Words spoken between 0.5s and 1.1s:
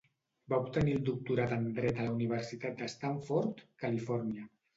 Va obtenir el